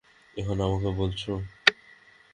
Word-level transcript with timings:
এখন 0.37 0.57
আমাকে 0.61 0.89
বলছ? 0.97 1.21